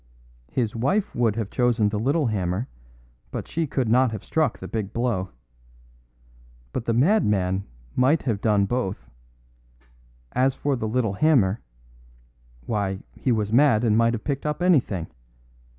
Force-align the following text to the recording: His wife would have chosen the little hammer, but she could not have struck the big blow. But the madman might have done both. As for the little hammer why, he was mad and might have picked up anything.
His 0.51 0.75
wife 0.75 1.13
would 1.13 1.35
have 1.35 1.51
chosen 1.51 1.89
the 1.89 1.99
little 1.99 2.25
hammer, 2.25 2.67
but 3.29 3.47
she 3.47 3.67
could 3.67 3.87
not 3.87 4.09
have 4.11 4.23
struck 4.23 4.57
the 4.57 4.67
big 4.67 4.93
blow. 4.93 5.29
But 6.73 6.85
the 6.85 6.93
madman 6.95 7.65
might 7.95 8.23
have 8.23 8.41
done 8.41 8.65
both. 8.65 9.11
As 10.31 10.55
for 10.55 10.75
the 10.75 10.87
little 10.87 11.13
hammer 11.13 11.61
why, 12.65 13.03
he 13.13 13.31
was 13.31 13.53
mad 13.53 13.83
and 13.83 13.95
might 13.95 14.13
have 14.15 14.23
picked 14.23 14.47
up 14.47 14.63
anything. 14.63 15.05